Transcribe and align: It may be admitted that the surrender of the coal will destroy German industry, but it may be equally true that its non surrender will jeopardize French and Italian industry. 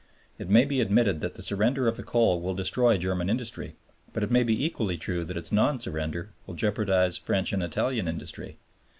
It 0.39 0.49
may 0.49 0.65
be 0.65 0.81
admitted 0.81 1.21
that 1.21 1.35
the 1.35 1.43
surrender 1.43 1.87
of 1.87 1.95
the 1.95 2.01
coal 2.01 2.41
will 2.41 2.55
destroy 2.55 2.97
German 2.97 3.29
industry, 3.29 3.75
but 4.13 4.23
it 4.23 4.31
may 4.31 4.41
be 4.41 4.65
equally 4.65 4.97
true 4.97 5.23
that 5.25 5.37
its 5.37 5.51
non 5.51 5.77
surrender 5.77 6.31
will 6.47 6.55
jeopardize 6.55 7.19
French 7.19 7.53
and 7.53 7.61
Italian 7.61 8.07
industry. 8.07 8.57